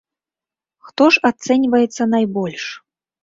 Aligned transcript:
Хто 0.87 1.03
ж 1.17 1.21
ацэньваецца 1.29 2.03
найбольш? 2.17 2.63